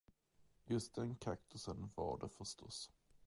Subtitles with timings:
[0.67, 2.91] Just den kaktusen var det förstås.